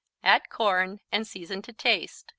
Add 0.23 0.49
corn 0.49 0.99
and 1.11 1.27
season 1.27 1.61
to 1.61 1.71
taste. 1.73 2.27